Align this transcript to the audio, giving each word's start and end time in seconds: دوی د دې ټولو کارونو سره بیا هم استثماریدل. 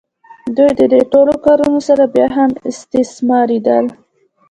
دوی 0.55 0.71
د 0.79 0.81
دې 0.93 1.01
ټولو 1.11 1.33
کارونو 1.45 1.79
سره 1.87 2.03
بیا 2.13 2.27
هم 2.37 2.51
استثماریدل. 2.71 3.85